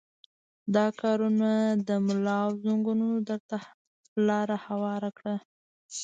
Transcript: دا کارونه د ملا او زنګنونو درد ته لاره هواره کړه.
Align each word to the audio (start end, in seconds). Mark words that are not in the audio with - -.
دا 0.75 0.85
کارونه 1.01 1.49
د 1.87 1.89
ملا 2.05 2.37
او 2.45 2.51
زنګنونو 2.65 3.17
درد 3.27 3.43
ته 3.49 3.59
لاره 4.27 4.57
هواره 4.67 5.09
کړه. 5.17 5.35